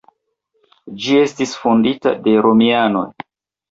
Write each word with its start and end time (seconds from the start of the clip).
Ĝi 1.03 1.21
estis 1.27 1.55
fondita 1.61 2.17
de 2.27 2.37
romianoj. 2.51 3.09